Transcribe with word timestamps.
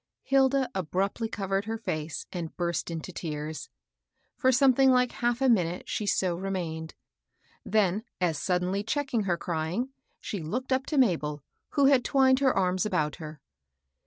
Hilda 0.23 0.67
abruptly 0.73 1.29
covered 1.29 1.65
her 1.65 1.77
fece 1.77 2.25
and 2.33 2.57
burst 2.57 2.89
into 2.89 3.11
tears. 3.13 3.69
For 4.35 4.51
something 4.51 4.89
like 4.89 5.11
half 5.11 5.41
a 5.41 5.47
minute, 5.47 5.87
sk| 5.87 6.07
so 6.07 6.35
remained; 6.35 6.95
then 7.63 8.03
as 8.19 8.39
suddenly 8.41 8.81
checking 8.81 9.25
her 9.25 9.37
crying, 9.37 9.89
she 10.19 10.41
looked 10.41 10.73
up 10.73 10.87
to 10.87 10.97
Mabd, 10.97 11.41
who 11.75 11.85
had 11.85 12.03
twined 12.03 12.39
her 12.39 12.51
arms 12.51 12.83
about 12.83 13.17
her. 13.17 13.41